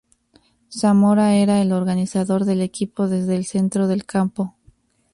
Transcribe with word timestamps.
Zamora 0.71 1.35
era 1.35 1.61
el 1.61 1.71
organizador 1.73 2.43
del 2.45 2.61
equipo 2.61 3.07
desde 3.07 3.35
el 3.35 3.45
centro 3.45 3.87
del 3.87 4.03
campo. 4.03 4.55